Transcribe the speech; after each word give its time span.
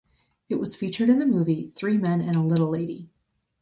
It 0.49 0.55
was 0.55 0.75
featured 0.75 1.09
in 1.09 1.19
the 1.19 1.27
movie 1.27 1.71
"Three 1.75 1.95
Men 1.95 2.21
and 2.21 2.35
a 2.35 2.41
Little 2.41 2.69
Lady". 2.71 3.11